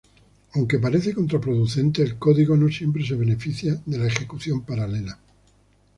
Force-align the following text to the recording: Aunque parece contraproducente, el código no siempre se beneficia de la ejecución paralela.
Aunque 0.55 0.79
parece 0.79 1.13
contraproducente, 1.13 2.01
el 2.01 2.17
código 2.17 2.57
no 2.57 2.67
siempre 2.69 3.05
se 3.05 3.13
beneficia 3.13 3.79
de 3.85 3.99
la 3.99 4.07
ejecución 4.07 4.65
paralela. 4.65 5.19